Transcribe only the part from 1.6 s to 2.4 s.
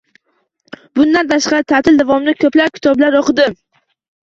ta’til davomida